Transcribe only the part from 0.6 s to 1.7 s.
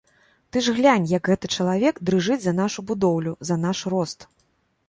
ж глянь, як гэты